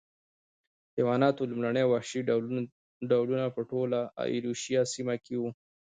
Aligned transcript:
د 0.93 0.95
حیواناتو 0.97 1.49
لومړني 1.51 1.83
وحشي 1.87 2.21
ډولونه 3.11 3.45
په 3.55 3.61
ټوله 3.69 3.99
ایرویشیا 4.31 4.81
سیمه 4.93 5.15
کې 5.25 5.35
و. 5.39 5.43